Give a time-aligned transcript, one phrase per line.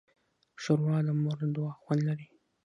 [0.61, 2.27] ښوروا د مور د دعا خوند لري.